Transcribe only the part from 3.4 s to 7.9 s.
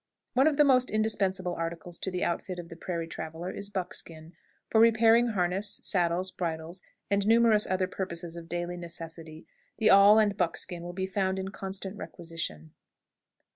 is buckskin. For repairing harness, saddles, bridles, and numerous other